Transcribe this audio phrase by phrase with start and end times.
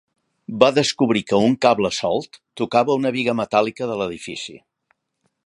[0.61, 4.59] Va descobrir que un cable solt tocava una biga metàl·lica de l'edifici.